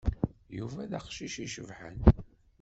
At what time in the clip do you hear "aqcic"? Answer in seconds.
0.99-1.35